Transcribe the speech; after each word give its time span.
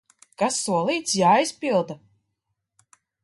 Kas 0.41 0.55
solīts, 0.61 1.13
jāizpilda! 1.19 1.99